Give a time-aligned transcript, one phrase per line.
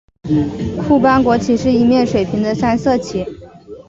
[0.79, 3.23] 库班国旗是一面水平的三色旗。